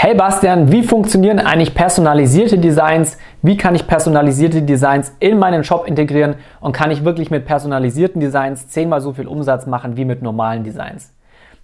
Hey 0.00 0.14
Bastian, 0.14 0.70
wie 0.70 0.84
funktionieren 0.84 1.40
eigentlich 1.40 1.74
personalisierte 1.74 2.56
Designs? 2.56 3.18
Wie 3.42 3.56
kann 3.56 3.74
ich 3.74 3.88
personalisierte 3.88 4.62
Designs 4.62 5.12
in 5.18 5.40
meinen 5.40 5.64
Shop 5.64 5.88
integrieren? 5.88 6.36
Und 6.60 6.70
kann 6.70 6.92
ich 6.92 7.04
wirklich 7.04 7.32
mit 7.32 7.46
personalisierten 7.46 8.20
Designs 8.20 8.68
zehnmal 8.68 9.00
so 9.00 9.12
viel 9.12 9.26
Umsatz 9.26 9.66
machen 9.66 9.96
wie 9.96 10.04
mit 10.04 10.22
normalen 10.22 10.62
Designs? 10.62 11.12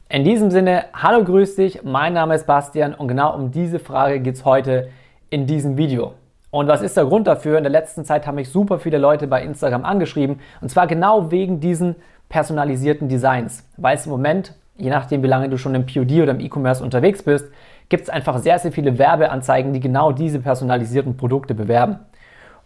In 0.09 0.25
diesem 0.25 0.51
Sinne, 0.51 0.87
hallo, 0.93 1.23
grüß 1.23 1.55
dich, 1.55 1.85
mein 1.85 2.15
Name 2.15 2.35
ist 2.35 2.45
Bastian 2.45 2.93
und 2.93 3.07
genau 3.07 3.37
um 3.37 3.53
diese 3.53 3.79
Frage 3.79 4.19
geht 4.19 4.35
es 4.35 4.45
heute 4.45 4.89
in 5.31 5.47
diesem 5.47 5.77
Video. 5.77 6.15
Und 6.51 6.67
was 6.67 6.83
ist 6.83 6.97
der 6.97 7.05
Grund 7.05 7.29
dafür? 7.29 7.57
In 7.57 7.63
der 7.63 7.71
letzten 7.71 8.05
Zeit 8.05 8.27
haben 8.27 8.35
mich 8.35 8.49
super 8.49 8.81
viele 8.81 8.99
Leute 8.99 9.29
bei 9.29 9.45
Instagram 9.45 9.85
angeschrieben 9.85 10.41
und 10.61 10.71
zwar 10.71 10.89
genau 10.89 11.31
wegen 11.31 11.61
diesen 11.61 11.95
personalisierten 12.29 13.09
Designs, 13.09 13.63
weil 13.77 13.95
es 13.95 14.07
im 14.07 14.11
Moment, 14.11 14.55
je 14.77 14.91
nachdem 14.91 15.23
wie 15.23 15.29
lange 15.29 15.49
du 15.49 15.57
schon 15.57 15.77
im 15.77 15.87
POD 15.87 16.23
oder 16.23 16.33
im 16.33 16.41
E-Commerce 16.41 16.83
unterwegs 16.83 17.23
bist, 17.23 17.47
gibt 17.89 18.05
es 18.05 18.11
einfach 18.11 18.39
sehr, 18.39 18.59
sehr 18.59 18.73
viele 18.73 18.99
Werbeanzeigen, 18.99 19.73
die 19.73 19.81
genau 19.81 20.13
diese 20.13 20.41
personalisierten 20.41 21.17
Produkte 21.17 21.55
bewerben. 21.55 21.99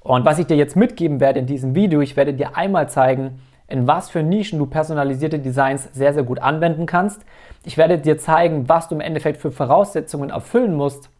Und 0.01 0.25
was 0.25 0.39
ich 0.39 0.47
dir 0.47 0.57
jetzt 0.57 0.77
mitgeben 0.77 1.21
werde 1.21 1.41
in 1.41 1.47
diesem 1.47 1.75
Video, 1.75 2.01
ich 2.01 2.17
werde 2.17 2.35
dir 2.35 2.57
einmal 2.57 2.89
zeigen, 2.89 3.41
in 3.69 3.87
was 3.87 4.09
für 4.09 4.23
Nischen 4.23 4.59
du 4.59 4.67
personalisierte 4.67 5.39
Designs 5.39 5.89
sehr, 5.93 6.15
sehr 6.15 6.23
gut 6.23 6.41
anwenden 6.41 6.87
kannst. 6.87 7.21
Ich 7.65 7.77
werde 7.77 7.99
dir 7.99 8.17
zeigen, 8.17 8.69
was 8.69 8.89
du 8.89 8.95
im 8.95 9.03
Endeffekt 9.03 9.39
für 9.39 9.51
Voraussetzungen 9.51 10.31
erfüllen 10.31 10.75
musst, 10.75 11.11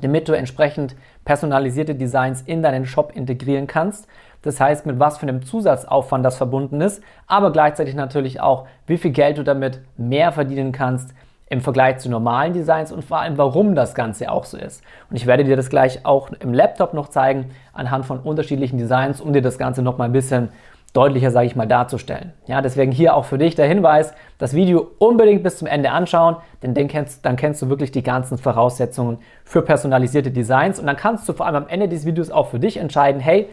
damit 0.00 0.28
du 0.28 0.32
entsprechend 0.32 0.96
personalisierte 1.24 1.94
Designs 1.94 2.42
in 2.42 2.62
deinen 2.62 2.84
Shop 2.84 3.12
integrieren 3.14 3.66
kannst. 3.66 4.08
Das 4.42 4.60
heißt, 4.60 4.86
mit 4.86 4.98
was 4.98 5.18
für 5.18 5.28
einem 5.28 5.44
Zusatzaufwand 5.44 6.24
das 6.24 6.36
verbunden 6.36 6.80
ist, 6.80 7.02
aber 7.26 7.52
gleichzeitig 7.52 7.94
natürlich 7.94 8.40
auch, 8.40 8.66
wie 8.86 8.98
viel 8.98 9.12
Geld 9.12 9.38
du 9.38 9.44
damit 9.44 9.80
mehr 9.96 10.32
verdienen 10.32 10.72
kannst, 10.72 11.14
im 11.48 11.60
Vergleich 11.60 11.98
zu 11.98 12.10
normalen 12.10 12.52
Designs 12.52 12.90
und 12.90 13.04
vor 13.04 13.18
allem, 13.18 13.38
warum 13.38 13.74
das 13.74 13.94
Ganze 13.94 14.30
auch 14.30 14.44
so 14.44 14.56
ist. 14.56 14.82
Und 15.10 15.16
ich 15.16 15.26
werde 15.26 15.44
dir 15.44 15.56
das 15.56 15.70
gleich 15.70 16.04
auch 16.04 16.30
im 16.40 16.52
Laptop 16.52 16.92
noch 16.92 17.08
zeigen, 17.08 17.50
anhand 17.72 18.04
von 18.04 18.18
unterschiedlichen 18.18 18.78
Designs, 18.78 19.20
um 19.20 19.32
dir 19.32 19.42
das 19.42 19.56
Ganze 19.56 19.82
noch 19.82 19.96
mal 19.96 20.04
ein 20.04 20.12
bisschen 20.12 20.48
deutlicher, 20.92 21.30
sage 21.30 21.46
ich 21.46 21.54
mal, 21.54 21.66
darzustellen. 21.66 22.32
Ja, 22.46 22.62
deswegen 22.62 22.90
hier 22.90 23.14
auch 23.14 23.26
für 23.26 23.38
dich 23.38 23.54
der 23.54 23.66
Hinweis, 23.66 24.14
das 24.38 24.54
Video 24.54 24.90
unbedingt 24.98 25.42
bis 25.42 25.58
zum 25.58 25.68
Ende 25.68 25.90
anschauen, 25.90 26.36
denn 26.62 26.74
dann 26.74 26.88
kennst, 26.88 27.24
dann 27.24 27.36
kennst 27.36 27.60
du 27.60 27.68
wirklich 27.68 27.92
die 27.92 28.02
ganzen 28.02 28.38
Voraussetzungen 28.38 29.18
für 29.44 29.62
personalisierte 29.62 30.30
Designs 30.30 30.80
und 30.80 30.86
dann 30.86 30.96
kannst 30.96 31.28
du 31.28 31.32
vor 31.32 31.46
allem 31.46 31.56
am 31.56 31.68
Ende 31.68 31.88
des 31.88 32.06
Videos 32.06 32.30
auch 32.30 32.48
für 32.48 32.58
dich 32.58 32.78
entscheiden, 32.78 33.20
hey, 33.20 33.48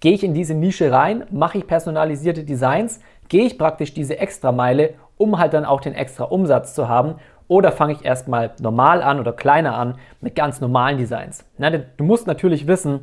gehe 0.00 0.12
ich 0.12 0.24
in 0.24 0.34
diese 0.34 0.54
Nische 0.54 0.90
rein, 0.90 1.24
mache 1.30 1.58
ich 1.58 1.66
personalisierte 1.66 2.42
Designs, 2.42 3.00
gehe 3.28 3.44
ich 3.44 3.58
praktisch 3.58 3.94
diese 3.94 4.18
Extrameile, 4.18 4.94
um 5.16 5.38
halt 5.38 5.54
dann 5.54 5.64
auch 5.64 5.80
den 5.80 5.94
extra 5.94 6.24
Umsatz 6.24 6.74
zu 6.74 6.88
haben 6.88 7.14
oder 7.48 7.72
fange 7.72 7.94
ich 7.94 8.04
erstmal 8.04 8.52
normal 8.60 9.02
an 9.02 9.18
oder 9.18 9.32
kleiner 9.32 9.74
an 9.74 9.98
mit 10.20 10.34
ganz 10.36 10.60
normalen 10.60 10.98
Designs? 10.98 11.44
Na, 11.56 11.70
du 11.70 12.04
musst 12.04 12.26
natürlich 12.26 12.66
wissen, 12.66 13.00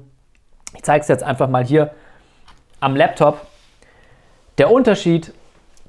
ich 0.75 0.83
zeige 0.83 1.01
es 1.01 1.07
jetzt 1.07 1.23
einfach 1.23 1.49
mal 1.49 1.63
hier 1.63 1.91
am 2.79 2.95
Laptop, 2.95 3.41
der 4.57 4.71
Unterschied 4.71 5.33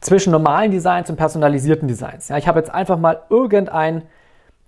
zwischen 0.00 0.30
normalen 0.30 0.70
Designs 0.70 1.10
und 1.10 1.16
personalisierten 1.16 1.88
Designs. 1.88 2.28
Ja, 2.28 2.36
ich 2.36 2.48
habe 2.48 2.58
jetzt 2.58 2.72
einfach 2.72 2.98
mal 2.98 3.22
irgendein 3.28 4.02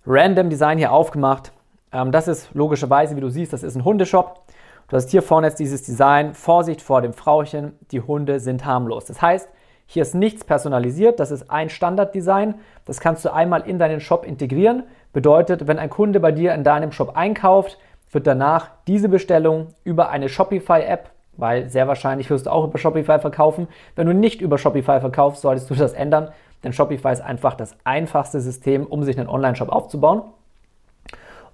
random 0.06 0.50
Design 0.50 0.78
hier 0.78 0.92
aufgemacht. 0.92 1.52
Ähm, 1.92 2.12
das 2.12 2.28
ist 2.28 2.55
logischerweise, 2.55 3.17
wie 3.17 3.20
du 3.20 3.30
siehst, 3.30 3.52
das 3.52 3.62
ist 3.62 3.75
ein 3.75 3.84
Hundeshop. 3.84 4.42
Du 4.89 4.97
hast 4.97 5.11
hier 5.11 5.23
vorne 5.23 5.48
jetzt 5.48 5.58
dieses 5.58 5.83
Design, 5.83 6.34
Vorsicht 6.34 6.80
vor 6.80 7.02
dem 7.02 7.12
Frauchen, 7.12 7.78
die 7.91 8.00
Hunde 8.00 8.41
sind 8.41 8.64
harmlos. 8.64 9.05
Das 9.05 9.20
heißt, 9.20 9.48
hier 9.91 10.03
ist 10.03 10.14
nichts 10.14 10.44
personalisiert, 10.44 11.19
das 11.19 11.31
ist 11.31 11.50
ein 11.50 11.70
Standarddesign. 11.70 12.56
Das 12.84 13.00
kannst 13.00 13.25
du 13.25 13.33
einmal 13.33 13.62
in 13.62 13.78
deinen 13.78 14.00
Shop 14.00 14.22
integrieren. 14.27 14.83
Bedeutet, 15.14 15.67
wenn 15.67 15.78
ein 15.78 15.89
Kunde 15.89 16.20
bei 16.20 16.30
dir 16.30 16.53
in 16.53 16.62
deinem 16.62 16.92
Shop 16.92 17.17
einkauft, 17.17 17.78
wird 18.12 18.27
danach 18.27 18.69
diese 18.86 19.08
Bestellung 19.08 19.69
über 19.84 20.11
eine 20.11 20.28
Shopify-App, 20.28 21.08
weil 21.39 21.70
sehr 21.70 21.89
wahrscheinlich 21.89 22.28
wirst 22.28 22.45
du 22.45 22.50
auch 22.50 22.64
über 22.64 22.77
Shopify 22.77 23.19
verkaufen. 23.19 23.67
Wenn 23.97 24.06
du 24.06 24.12
nicht 24.12 24.42
über 24.42 24.58
Shopify 24.58 25.01
verkaufst, 25.01 25.40
solltest 25.40 25.70
du 25.70 25.74
das 25.74 25.95
ändern, 25.95 26.33
denn 26.62 26.74
Shopify 26.74 27.12
ist 27.12 27.23
einfach 27.23 27.55
das 27.55 27.74
einfachste 27.85 28.42
System, 28.42 28.85
um 28.85 29.05
sich 29.05 29.18
einen 29.18 29.30
Online-Shop 29.30 29.70
aufzubauen. 29.70 30.20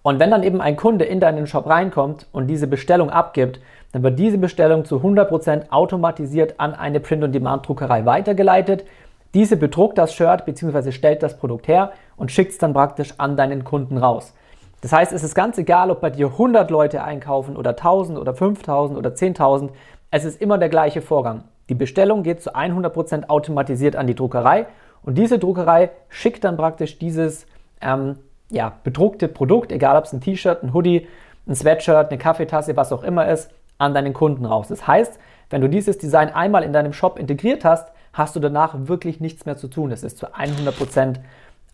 Und 0.02 0.18
wenn 0.18 0.32
dann 0.32 0.42
eben 0.42 0.60
ein 0.60 0.74
Kunde 0.74 1.04
in 1.04 1.20
deinen 1.20 1.46
Shop 1.46 1.68
reinkommt 1.68 2.26
und 2.32 2.48
diese 2.48 2.66
Bestellung 2.66 3.10
abgibt, 3.10 3.60
dann 3.94 4.02
wird 4.02 4.18
diese 4.18 4.38
Bestellung 4.38 4.84
zu 4.84 4.96
100% 4.96 5.70
automatisiert 5.70 6.54
an 6.58 6.74
eine 6.74 6.98
Print-on-Demand-Druckerei 6.98 8.04
weitergeleitet. 8.04 8.84
Diese 9.34 9.56
bedruckt 9.56 9.98
das 9.98 10.12
Shirt 10.12 10.44
bzw. 10.44 10.90
stellt 10.90 11.22
das 11.22 11.38
Produkt 11.38 11.68
her 11.68 11.92
und 12.16 12.32
schickt 12.32 12.50
es 12.50 12.58
dann 12.58 12.72
praktisch 12.72 13.14
an 13.18 13.36
deinen 13.36 13.62
Kunden 13.62 13.96
raus. 13.96 14.34
Das 14.80 14.92
heißt, 14.92 15.12
es 15.12 15.22
ist 15.22 15.36
ganz 15.36 15.58
egal, 15.58 15.92
ob 15.92 16.00
bei 16.00 16.10
dir 16.10 16.26
100 16.26 16.72
Leute 16.72 17.04
einkaufen 17.04 17.56
oder 17.56 17.70
1000 17.70 18.18
oder 18.18 18.34
5000 18.34 18.98
oder 18.98 19.10
10.000. 19.10 19.68
Es 20.10 20.24
ist 20.24 20.42
immer 20.42 20.58
der 20.58 20.70
gleiche 20.70 21.00
Vorgang. 21.00 21.44
Die 21.68 21.76
Bestellung 21.76 22.24
geht 22.24 22.42
zu 22.42 22.52
100% 22.52 23.28
automatisiert 23.28 23.94
an 23.94 24.08
die 24.08 24.16
Druckerei 24.16 24.66
und 25.04 25.16
diese 25.16 25.38
Druckerei 25.38 25.90
schickt 26.08 26.42
dann 26.42 26.56
praktisch 26.56 26.98
dieses 26.98 27.46
ähm, 27.80 28.16
ja, 28.50 28.72
bedruckte 28.82 29.28
Produkt, 29.28 29.70
egal 29.70 29.96
ob 29.96 30.06
es 30.06 30.12
ein 30.12 30.20
T-Shirt, 30.20 30.64
ein 30.64 30.74
Hoodie, 30.74 31.06
ein 31.46 31.54
Sweatshirt, 31.54 32.10
eine 32.10 32.18
Kaffeetasse, 32.18 32.76
was 32.76 32.92
auch 32.92 33.04
immer 33.04 33.28
ist, 33.28 33.52
an 33.84 33.94
deinen 33.94 34.12
Kunden 34.12 34.44
raus. 34.44 34.68
Das 34.68 34.86
heißt, 34.86 35.18
wenn 35.50 35.60
du 35.60 35.68
dieses 35.68 35.98
Design 35.98 36.30
einmal 36.30 36.62
in 36.62 36.72
deinem 36.72 36.92
Shop 36.92 37.18
integriert 37.18 37.64
hast, 37.64 37.92
hast 38.12 38.34
du 38.34 38.40
danach 38.40 38.74
wirklich 38.76 39.20
nichts 39.20 39.46
mehr 39.46 39.56
zu 39.56 39.68
tun. 39.68 39.92
Es 39.92 40.02
ist 40.02 40.18
zu 40.18 40.34
100% 40.34 41.16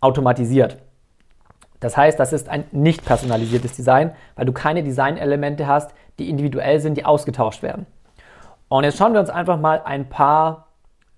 automatisiert. 0.01 0.77
Das 1.79 1.97
heißt, 1.97 2.19
das 2.19 2.31
ist 2.31 2.49
ein 2.49 2.65
nicht 2.71 3.05
personalisiertes 3.05 3.75
Design, 3.75 4.11
weil 4.35 4.45
du 4.45 4.53
keine 4.53 4.83
Designelemente 4.83 5.67
hast, 5.67 5.93
die 6.19 6.29
individuell 6.29 6.79
sind, 6.79 6.95
die 6.95 7.05
ausgetauscht 7.05 7.63
werden. 7.63 7.87
Und 8.67 8.83
jetzt 8.83 8.97
schauen 8.97 9.13
wir 9.13 9.19
uns 9.19 9.29
einfach 9.29 9.59
mal 9.59 9.81
ein 9.83 10.07
paar, 10.07 10.67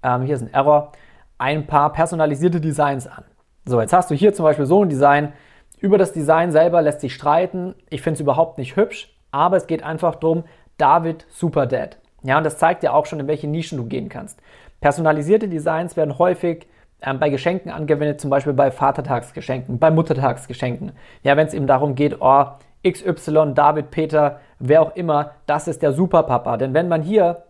ähm, 0.02 0.24
hier 0.24 0.36
ist 0.36 0.42
ein 0.42 0.54
Error, 0.54 0.94
ein 1.38 1.68
paar 1.68 1.92
personalisierte 1.92 2.62
Designs 2.62 3.08
an. 3.08 3.26
So, 3.66 3.80
jetzt 3.80 3.94
hast 3.94 4.10
du 4.10 4.16
hier 4.16 4.34
zum 4.34 4.44
Beispiel 4.44 4.66
so 4.66 4.84
ein 4.84 4.90
Design. 4.90 5.34
Über 5.80 5.98
das 5.98 6.14
Design 6.14 6.52
selber 6.52 6.82
lässt 6.82 7.02
sich 7.02 7.14
streiten. 7.14 7.76
Ich 7.90 8.02
finde 8.02 8.16
es 8.16 8.22
überhaupt 8.22 8.58
nicht 8.58 8.76
hübsch, 8.76 9.14
aber 9.32 9.58
es 9.58 9.68
geht 9.68 9.84
einfach 9.84 10.16
darum, 10.16 10.46
David 10.78 11.26
Super 11.30 11.66
Dad. 11.66 11.98
Ja, 12.24 12.38
und 12.38 12.46
das 12.46 12.58
zeigt 12.58 12.84
dir 12.84 12.94
auch 12.94 13.06
schon, 13.06 13.20
in 13.20 13.28
welche 13.28 13.48
Nischen 13.48 13.78
du 13.78 13.86
gehen 13.86 14.10
kannst. 14.10 14.40
Personalisierte 14.82 15.48
Designs 15.48 15.96
werden 15.98 16.18
häufig 16.18 16.68
ähm, 17.02 17.20
bei 17.20 17.30
Geschenken 17.30 17.72
angewendet, 17.72 18.22
zum 18.22 18.30
Beispiel 18.30 18.54
bei 18.54 18.72
Vatertagsgeschenken, 18.72 19.80
bei 19.80 19.92
Muttertagsgeschenken. 19.92 20.94
Ja, 21.22 21.38
wenn 21.38 21.48
es 21.48 21.54
eben 21.54 21.68
darum 21.68 21.96
geht, 21.96 22.18
oh, 22.22 22.46
XY, 22.88 23.54
David, 23.54 23.92
Peter, 23.92 24.40
wer 24.60 24.82
auch 24.82 24.96
immer, 24.96 25.32
das 25.46 25.68
ist 25.68 25.82
der 25.82 25.94
Superpapa. 25.94 26.58
Denn 26.58 26.74
wenn 26.74 26.88
man 26.88 27.02
hier 27.02 27.44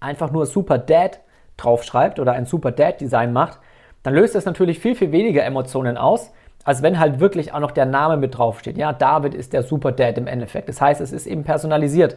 einfach 0.00 0.30
nur 0.30 0.46
Super 0.46 0.78
Dad 0.78 1.20
draufschreibt 1.56 2.18
oder 2.18 2.32
ein 2.32 2.46
Super 2.46 2.72
Dad 2.72 3.00
Design 3.00 3.32
macht, 3.32 3.60
dann 4.02 4.14
löst 4.14 4.34
das 4.34 4.44
natürlich 4.44 4.78
viel, 4.78 4.94
viel 4.94 5.12
weniger 5.12 5.44
Emotionen 5.44 5.96
aus, 5.96 6.32
als 6.66 6.82
wenn 6.82 6.98
halt 6.98 7.20
wirklich 7.20 7.54
auch 7.54 7.60
noch 7.60 7.70
der 7.70 7.86
Name 7.86 8.16
mit 8.16 8.36
draufsteht. 8.36 8.76
Ja, 8.76 8.92
David 8.92 9.34
ist 9.34 9.52
der 9.52 9.62
Super 9.62 9.92
Dad 9.92 10.18
im 10.18 10.26
Endeffekt. 10.26 10.68
Das 10.68 10.80
heißt, 10.80 11.00
es 11.00 11.12
ist 11.12 11.26
eben 11.26 11.44
personalisiert. 11.44 12.16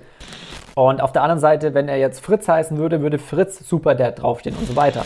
Und 0.73 1.01
auf 1.01 1.11
der 1.11 1.21
anderen 1.21 1.39
Seite, 1.39 1.75
wenn 1.75 1.87
er 1.87 1.97
jetzt 1.97 2.19
Fritz 2.19 2.47
heißen 2.47 2.77
würde, 2.77 3.01
würde 3.01 3.19
Fritz 3.19 3.59
Super 3.59 3.93
Dad 3.93 4.21
draufstehen 4.21 4.55
und 4.57 4.67
so 4.67 4.75
weiter. 4.75 5.05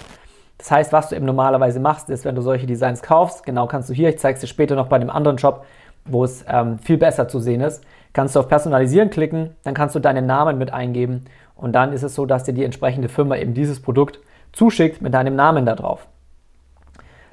Das 0.57 0.71
heißt, 0.71 0.93
was 0.93 1.09
du 1.09 1.17
eben 1.17 1.25
normalerweise 1.25 1.81
machst, 1.81 2.09
ist, 2.09 2.23
wenn 2.23 2.35
du 2.35 2.41
solche 2.41 2.65
Designs 2.65 3.01
kaufst, 3.01 3.45
genau 3.45 3.67
kannst 3.67 3.89
du 3.89 3.93
hier, 3.93 4.07
ich 4.07 4.17
zeige 4.17 4.35
es 4.35 4.41
dir 4.41 4.47
später 4.47 4.75
noch 4.75 4.87
bei 4.87 4.97
dem 4.97 5.09
anderen 5.09 5.37
Shop, 5.37 5.65
wo 6.05 6.23
es 6.23 6.45
ähm, 6.47 6.79
viel 6.79 6.97
besser 6.97 7.27
zu 7.27 7.39
sehen 7.39 7.59
ist, 7.59 7.83
kannst 8.13 8.35
du 8.35 8.39
auf 8.39 8.47
Personalisieren 8.47 9.09
klicken, 9.09 9.57
dann 9.63 9.73
kannst 9.73 9.93
du 9.93 9.99
deinen 9.99 10.25
Namen 10.25 10.57
mit 10.57 10.71
eingeben 10.71 11.25
und 11.55 11.73
dann 11.73 11.91
ist 11.91 12.03
es 12.03 12.15
so, 12.15 12.25
dass 12.25 12.45
dir 12.45 12.53
die 12.53 12.63
entsprechende 12.63 13.09
Firma 13.09 13.35
eben 13.35 13.53
dieses 13.53 13.81
Produkt 13.81 14.19
zuschickt 14.53 15.01
mit 15.01 15.13
deinem 15.13 15.35
Namen 15.35 15.65
da 15.65 15.75
drauf. 15.75 16.07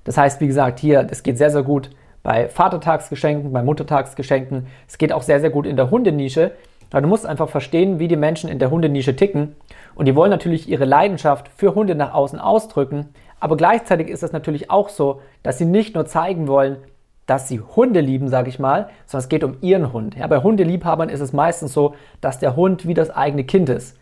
Das 0.02 0.16
heißt, 0.16 0.40
wie 0.40 0.48
gesagt, 0.48 0.80
hier, 0.80 1.06
es 1.08 1.22
geht 1.22 1.38
sehr, 1.38 1.50
sehr 1.50 1.62
gut 1.62 1.90
bei 2.22 2.48
Vatertagsgeschenken, 2.48 3.52
bei 3.52 3.62
Muttertagsgeschenken. 3.62 4.66
Es 4.86 4.98
geht 4.98 5.12
auch 5.12 5.22
sehr, 5.22 5.40
sehr 5.40 5.50
gut 5.50 5.66
in 5.66 5.76
der 5.76 5.90
Hundenische. 5.90 6.52
Weil 6.90 7.02
du 7.02 7.08
musst 7.08 7.24
einfach 7.24 7.48
verstehen, 7.48 8.00
wie 8.00 8.08
die 8.08 8.16
Menschen 8.16 8.50
in 8.50 8.58
der 8.58 8.70
Hundenische 8.70 9.14
ticken. 9.14 9.54
Und 9.94 10.06
die 10.06 10.16
wollen 10.16 10.30
natürlich 10.30 10.68
ihre 10.68 10.84
Leidenschaft 10.84 11.48
für 11.56 11.74
Hunde 11.74 11.94
nach 11.94 12.12
außen 12.12 12.40
ausdrücken. 12.40 13.10
Aber 13.38 13.56
gleichzeitig 13.56 14.08
ist 14.08 14.22
es 14.22 14.32
natürlich 14.32 14.70
auch 14.70 14.88
so, 14.88 15.20
dass 15.42 15.58
sie 15.58 15.66
nicht 15.66 15.94
nur 15.94 16.06
zeigen 16.06 16.48
wollen, 16.48 16.78
dass 17.26 17.46
sie 17.46 17.60
Hunde 17.60 18.00
lieben, 18.00 18.28
sage 18.28 18.48
ich 18.48 18.58
mal, 18.58 18.90
sondern 19.06 19.22
es 19.22 19.28
geht 19.28 19.44
um 19.44 19.56
ihren 19.60 19.92
Hund. 19.92 20.16
Ja, 20.16 20.26
bei 20.26 20.38
Hundeliebhabern 20.38 21.08
ist 21.08 21.20
es 21.20 21.32
meistens 21.32 21.72
so, 21.72 21.94
dass 22.20 22.40
der 22.40 22.56
Hund 22.56 22.88
wie 22.88 22.94
das 22.94 23.10
eigene 23.10 23.44
Kind 23.44 23.68
ist. 23.68 23.96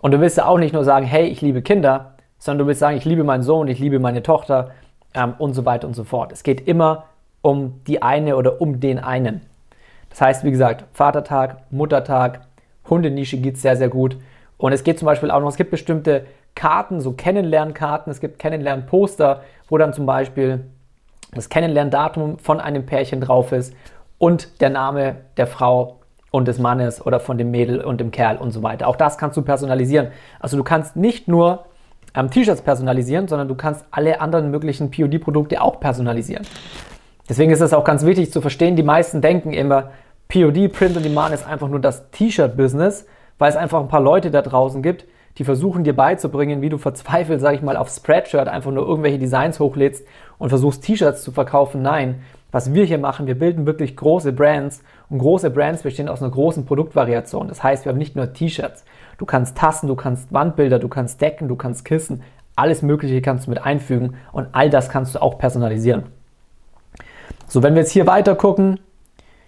Und 0.00 0.12
du 0.12 0.20
willst 0.20 0.38
ja 0.38 0.46
auch 0.46 0.58
nicht 0.58 0.72
nur 0.72 0.82
sagen, 0.82 1.04
hey, 1.04 1.26
ich 1.26 1.42
liebe 1.42 1.60
Kinder, 1.60 2.14
sondern 2.38 2.60
du 2.60 2.68
willst 2.68 2.80
sagen, 2.80 2.96
ich 2.96 3.04
liebe 3.04 3.22
meinen 3.22 3.42
Sohn, 3.42 3.68
ich 3.68 3.78
liebe 3.78 3.98
meine 3.98 4.22
Tochter, 4.22 4.70
ähm, 5.14 5.34
und 5.38 5.54
so 5.54 5.64
weiter 5.64 5.86
und 5.86 5.94
so 5.94 6.04
fort. 6.04 6.32
Es 6.32 6.42
geht 6.42 6.66
immer 6.66 7.04
um 7.42 7.82
die 7.86 8.02
eine 8.02 8.36
oder 8.36 8.60
um 8.60 8.80
den 8.80 8.98
einen. 8.98 9.42
Das 10.10 10.20
heißt, 10.20 10.44
wie 10.44 10.50
gesagt, 10.50 10.84
Vatertag, 10.92 11.70
Muttertag, 11.70 12.40
Hundenische 12.88 13.38
geht 13.38 13.56
es 13.56 13.62
sehr, 13.62 13.76
sehr 13.76 13.88
gut. 13.88 14.16
Und 14.58 14.72
es 14.72 14.84
geht 14.84 14.98
zum 14.98 15.06
Beispiel 15.06 15.30
auch 15.30 15.40
noch, 15.40 15.48
es 15.48 15.56
gibt 15.56 15.70
bestimmte 15.70 16.26
Karten, 16.54 17.00
so 17.00 17.12
Kennenlernkarten, 17.12 18.10
es 18.10 18.20
gibt 18.20 18.38
Kennenlernposter, 18.38 19.42
wo 19.68 19.78
dann 19.78 19.92
zum 19.92 20.04
Beispiel 20.04 20.64
das 21.32 21.48
Kennenlerndatum 21.48 22.38
von 22.38 22.60
einem 22.60 22.84
Pärchen 22.84 23.20
drauf 23.20 23.52
ist 23.52 23.74
und 24.18 24.60
der 24.60 24.70
Name 24.70 25.16
der 25.36 25.46
Frau 25.46 26.00
und 26.30 26.46
des 26.46 26.58
Mannes 26.58 27.04
oder 27.04 27.20
von 27.20 27.38
dem 27.38 27.50
Mädel 27.50 27.80
und 27.80 28.00
dem 28.00 28.10
Kerl 28.10 28.36
und 28.36 28.50
so 28.50 28.62
weiter. 28.62 28.88
Auch 28.88 28.96
das 28.96 29.16
kannst 29.16 29.36
du 29.36 29.42
personalisieren. 29.42 30.08
Also 30.38 30.56
du 30.56 30.64
kannst 30.64 30.96
nicht 30.96 31.28
nur 31.28 31.64
ähm, 32.14 32.30
T-Shirts 32.30 32.62
personalisieren, 32.62 33.28
sondern 33.28 33.48
du 33.48 33.54
kannst 33.54 33.84
alle 33.90 34.20
anderen 34.20 34.50
möglichen 34.50 34.90
POD-Produkte 34.90 35.60
auch 35.60 35.80
personalisieren. 35.80 36.46
Deswegen 37.30 37.52
ist 37.52 37.60
es 37.60 37.72
auch 37.72 37.84
ganz 37.84 38.04
wichtig 38.04 38.32
zu 38.32 38.40
verstehen, 38.40 38.74
die 38.74 38.82
meisten 38.82 39.20
denken 39.20 39.52
immer, 39.52 39.92
POD, 40.26 40.72
Print 40.72 40.96
on 40.96 41.04
Demand 41.04 41.32
ist 41.32 41.46
einfach 41.46 41.68
nur 41.68 41.78
das 41.78 42.10
T-Shirt-Business, 42.10 43.06
weil 43.38 43.48
es 43.48 43.56
einfach 43.56 43.78
ein 43.78 43.86
paar 43.86 44.00
Leute 44.00 44.32
da 44.32 44.42
draußen 44.42 44.82
gibt, 44.82 45.04
die 45.38 45.44
versuchen 45.44 45.84
dir 45.84 45.94
beizubringen, 45.94 46.60
wie 46.60 46.70
du 46.70 46.76
verzweifelt, 46.76 47.40
sag 47.40 47.54
ich 47.54 47.62
mal, 47.62 47.76
auf 47.76 47.88
Spreadshirt 47.88 48.48
einfach 48.48 48.72
nur 48.72 48.84
irgendwelche 48.84 49.20
Designs 49.20 49.60
hochlädst 49.60 50.04
und 50.38 50.48
versuchst 50.48 50.82
T-Shirts 50.82 51.22
zu 51.22 51.30
verkaufen. 51.30 51.82
Nein, 51.82 52.22
was 52.50 52.74
wir 52.74 52.84
hier 52.84 52.98
machen, 52.98 53.28
wir 53.28 53.38
bilden 53.38 53.64
wirklich 53.64 53.96
große 53.96 54.32
Brands 54.32 54.82
und 55.08 55.18
große 55.18 55.50
Brands 55.50 55.84
bestehen 55.84 56.08
aus 56.08 56.20
einer 56.20 56.32
großen 56.32 56.66
Produktvariation. 56.66 57.46
Das 57.46 57.62
heißt, 57.62 57.84
wir 57.84 57.90
haben 57.90 57.98
nicht 57.98 58.16
nur 58.16 58.32
T-Shirts. 58.32 58.84
Du 59.18 59.24
kannst 59.24 59.56
Tassen, 59.56 59.86
du 59.86 59.94
kannst 59.94 60.32
Wandbilder, 60.32 60.80
du 60.80 60.88
kannst 60.88 61.20
Decken, 61.20 61.46
du 61.46 61.54
kannst 61.54 61.84
Kissen, 61.84 62.24
alles 62.56 62.82
Mögliche 62.82 63.22
kannst 63.22 63.46
du 63.46 63.50
mit 63.50 63.64
einfügen 63.64 64.16
und 64.32 64.48
all 64.50 64.68
das 64.68 64.88
kannst 64.88 65.14
du 65.14 65.22
auch 65.22 65.38
personalisieren. 65.38 66.06
So, 67.52 67.64
wenn 67.64 67.74
wir 67.74 67.80
jetzt 67.82 67.90
hier 67.90 68.06
weiter 68.06 68.36
gucken, 68.36 68.78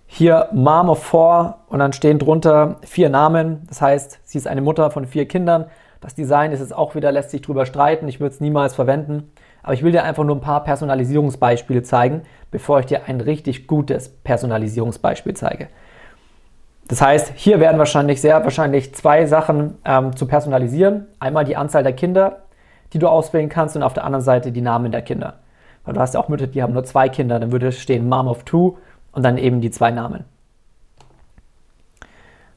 hier 0.06 0.49
Mom 0.50 0.88
of 0.88 1.00
Four 1.04 1.58
und 1.69 1.78
dann 1.78 1.93
stehen 1.93 2.19
drunter 2.19 2.78
vier 2.82 3.08
Namen. 3.08 3.62
Das 3.69 3.81
heißt, 3.81 4.19
sie 4.25 4.38
ist 4.38 4.49
eine 4.49 4.60
Mutter 4.60 4.90
von 4.90 5.06
vier 5.06 5.28
Kindern. 5.28 5.66
Das 6.00 6.16
Design 6.16 6.50
ist 6.50 6.58
jetzt 6.58 6.75
auch 6.75 6.96
wieder, 6.96 7.12
lässt 7.12 7.31
sich 7.31 7.43
drüber 7.43 7.64
streiten. 7.64 8.08
Ich 8.08 8.19
würde 8.19 8.34
es 8.34 8.40
niemals 8.40 8.75
verwenden. 8.75 9.31
Aber 9.62 9.75
ich 9.75 9.84
will 9.84 9.93
dir 9.93 10.02
einfach 10.02 10.25
nur 10.25 10.34
ein 10.34 10.40
paar 10.40 10.64
Personalisierungsbeispiele 10.64 11.84
zeigen, 11.84 12.22
bevor 12.50 12.81
ich 12.81 12.87
dir 12.87 13.02
ein 13.06 13.20
richtig 13.20 13.69
gutes 13.69 14.08
Personalisierungsbeispiel 14.08 15.34
zeige. 15.34 15.69
Das 16.88 17.00
heißt, 17.00 17.34
hier 17.37 17.60
werden 17.60 17.78
wahrscheinlich 17.78 18.20
sehr 18.20 18.43
wahrscheinlich 18.43 18.96
zwei 18.96 19.26
Sachen 19.26 19.78
ähm, 19.84 20.16
zu 20.16 20.26
personalisieren. 20.26 21.06
Einmal 21.20 21.44
die 21.44 21.54
Anzahl 21.54 21.84
der 21.84 21.93
Kinder, 21.93 22.38
die 22.94 22.99
du 22.99 23.06
auswählen 23.06 23.49
kannst, 23.49 23.76
und 23.76 23.84
auf 23.84 23.94
der 23.94 24.02
anderen 24.02 24.25
Seite 24.25 24.50
die 24.50 24.60
Namen 24.60 24.90
der 24.90 25.02
Kinder. 25.02 25.34
Weil 25.84 25.94
du 25.94 26.00
hast 26.00 26.14
ja 26.14 26.20
auch 26.20 26.29
Mütter, 26.29 26.46
die 26.46 26.62
haben 26.62 26.73
nur 26.73 26.84
zwei 26.84 27.08
Kinder, 27.08 27.40
dann 27.40 27.52
würde 27.52 27.73
stehen 27.73 28.08
Mom 28.08 28.29
of 28.29 28.44
Two 28.44 28.79
und 29.12 29.25
dann 29.25 29.38
eben 29.38 29.61
die 29.61 29.70
zwei 29.70 29.90
Namen. 29.90 30.25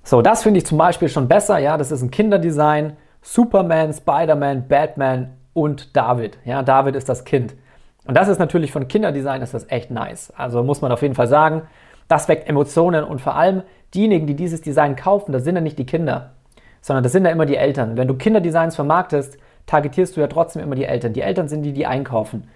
So, 0.04 0.22
das 0.22 0.44
finde 0.44 0.60
ich 0.60 0.66
zum 0.66 0.78
Beispiel 0.78 1.10
schon 1.10 1.28
besser. 1.28 1.58
Ja, 1.58 1.78
das 1.78 1.92
ist 1.92 2.02
ein 2.04 2.12
Kinderdesign. 2.12 2.98
Superman, 3.24 3.92
Spider-Man, 3.92 4.68
Batman 4.68 5.34
und 5.54 5.96
David. 5.98 6.38
Ja, 6.46 6.62
David 6.62 6.96
ist 6.96 7.10
das 7.10 7.26
Kind. 7.26 7.56
Und 8.06 8.16
das 8.16 8.28
ist 8.28 8.38
natürlich 8.38 8.72
von 8.72 8.88
Kinderdesign 8.88 9.42
ist 9.42 9.56
das 9.56 9.70
echt 9.72 9.90
nice. 9.90 10.32
Also 10.38 10.64
muss 10.64 10.82
man 10.82 10.92
auf 10.92 11.02
jeden 11.02 11.16
Fall 11.16 11.28
sagen, 11.28 11.64
das 12.08 12.28
weckt 12.28 12.48
Emotionen 12.48 13.04
und 13.04 13.20
vor 13.20 13.36
allem 13.36 13.64
diejenigen, 13.96 14.28
die 14.28 14.36
dieses 14.36 14.62
Design 14.62 14.96
kaufen, 14.96 15.32
das 15.32 15.44
sind 15.44 15.56
ja 15.56 15.62
nicht 15.62 15.80
die 15.80 15.88
Kinder, 15.88 16.34
sondern 16.82 17.04
das 17.04 17.14
sind 17.14 17.26
ja 17.26 17.32
immer 17.32 17.48
die 17.48 17.56
Eltern. 17.56 17.98
Wenn 17.98 18.08
du 18.08 18.14
Kinderdesigns 18.14 18.76
vermarktest, 18.76 19.40
targetierst 19.66 20.16
du 20.16 20.22
ja 20.22 20.28
trotzdem 20.28 20.62
immer 20.62 20.76
die 20.76 20.86
Eltern. 20.86 21.14
Die 21.14 21.22
Eltern 21.22 21.48
sind 21.48 21.64
die, 21.64 21.74
die 21.74 21.88
einkaufen. 21.88 22.48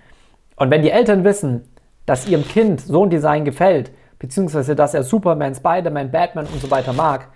Und 0.59 0.69
wenn 0.69 0.81
die 0.81 0.91
Eltern 0.91 1.23
wissen, 1.23 1.63
dass 2.06 2.27
ihrem 2.27 2.47
Kind 2.47 2.81
so 2.81 3.03
ein 3.03 3.09
Design 3.09 3.45
gefällt, 3.45 3.91
beziehungsweise 4.19 4.75
dass 4.75 4.94
er 4.94 5.03
Superman, 5.03 5.56
Spider-Man, 5.56 6.11
Batman 6.11 6.45
und 6.45 6.61
so 6.61 6.69
weiter 6.69 6.94
mag, 6.94 7.29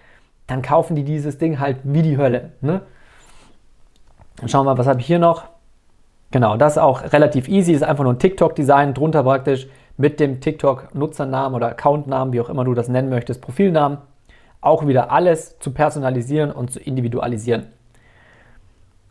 dann 0.45 0.61
kaufen 0.61 0.95
die 0.95 1.03
dieses 1.03 1.37
Ding 1.37 1.59
halt 1.59 1.77
wie 1.83 2.01
die 2.01 2.17
Hölle. 2.17 2.51
Ne? 2.61 2.81
Dann 4.37 4.49
schauen 4.49 4.65
wir 4.65 4.73
mal, 4.73 4.77
was 4.77 4.87
habe 4.87 4.99
ich 4.99 5.07
hier 5.07 5.19
noch? 5.19 5.45
Genau, 6.31 6.57
das 6.57 6.73
ist 6.73 6.77
auch 6.79 7.13
relativ 7.13 7.47
easy, 7.47 7.73
ist 7.73 7.83
einfach 7.83 8.03
nur 8.03 8.13
ein 8.13 8.19
TikTok-Design, 8.19 8.93
drunter 8.93 9.23
praktisch 9.23 9.67
mit 9.95 10.19
dem 10.19 10.41
TikTok-Nutzernamen 10.41 11.55
oder 11.55 11.67
Accountnamen, 11.67 12.33
wie 12.33 12.41
auch 12.41 12.49
immer 12.49 12.65
du 12.65 12.73
das 12.73 12.89
nennen 12.89 13.09
möchtest, 13.09 13.41
Profilnamen. 13.41 13.99
Auch 14.59 14.87
wieder 14.87 15.11
alles 15.11 15.59
zu 15.59 15.71
personalisieren 15.71 16.51
und 16.51 16.71
zu 16.71 16.79
individualisieren. 16.79 17.67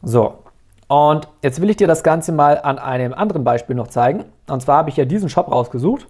So, 0.03 0.42
und 0.93 1.27
jetzt 1.41 1.63
will 1.63 1.71
ich 1.71 1.79
dir 1.79 1.87
das 1.87 2.03
Ganze 2.03 2.33
mal 2.33 2.61
an 2.61 2.79
einem 2.79 3.15
anderen 3.15 3.45
Beispiel 3.45 3.75
noch 3.75 3.89
zeigen. 3.89 4.27
Und 4.47 4.61
zwar 4.61 4.77
habe 4.77 4.91
ich 4.91 4.97
ja 4.99 5.07
diesen 5.07 5.31
Shop 5.31 5.51
rausgesucht. 5.51 6.07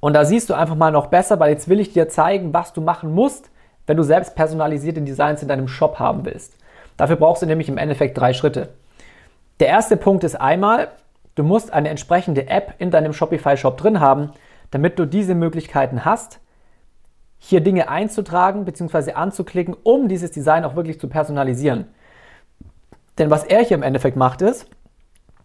Und 0.00 0.14
da 0.14 0.24
siehst 0.24 0.48
du 0.48 0.54
einfach 0.54 0.74
mal 0.74 0.90
noch 0.90 1.08
besser, 1.08 1.38
weil 1.38 1.50
jetzt 1.50 1.68
will 1.68 1.78
ich 1.78 1.92
dir 1.92 2.08
zeigen, 2.08 2.54
was 2.54 2.72
du 2.72 2.80
machen 2.80 3.12
musst, 3.12 3.50
wenn 3.86 3.98
du 3.98 4.04
selbst 4.04 4.36
personalisierte 4.36 5.02
Designs 5.02 5.42
in 5.42 5.48
deinem 5.48 5.68
Shop 5.68 5.98
haben 5.98 6.24
willst. 6.24 6.56
Dafür 6.96 7.16
brauchst 7.16 7.42
du 7.42 7.46
nämlich 7.46 7.68
im 7.68 7.76
Endeffekt 7.76 8.16
drei 8.16 8.32
Schritte. 8.32 8.70
Der 9.60 9.68
erste 9.68 9.98
Punkt 9.98 10.24
ist 10.24 10.40
einmal, 10.40 10.88
du 11.34 11.42
musst 11.42 11.74
eine 11.74 11.90
entsprechende 11.90 12.48
App 12.48 12.72
in 12.78 12.90
deinem 12.90 13.12
Shopify-Shop 13.12 13.76
drin 13.76 14.00
haben, 14.00 14.30
damit 14.70 14.98
du 14.98 15.04
diese 15.04 15.34
Möglichkeiten 15.34 16.06
hast, 16.06 16.40
hier 17.36 17.60
Dinge 17.60 17.90
einzutragen 17.90 18.64
bzw. 18.64 19.12
anzuklicken, 19.12 19.76
um 19.82 20.08
dieses 20.08 20.30
Design 20.30 20.64
auch 20.64 20.74
wirklich 20.74 20.98
zu 20.98 21.08
personalisieren. 21.10 21.88
Denn 23.18 23.30
was 23.30 23.44
er 23.44 23.60
hier 23.60 23.76
im 23.76 23.82
Endeffekt 23.82 24.16
macht, 24.16 24.42
ist, 24.42 24.68